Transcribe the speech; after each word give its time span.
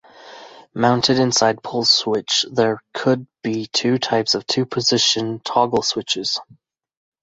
Mounted 0.73 1.19
inside 1.19 1.59
a 1.59 1.61
pull 1.61 1.85
switch, 1.85 2.43
there 2.51 2.81
could 2.91 3.27
be 3.43 3.67
two 3.67 3.99
types 3.99 4.33
of 4.33 4.47
two-position 4.47 5.39
toggle 5.45 5.83
switches. 5.83 6.39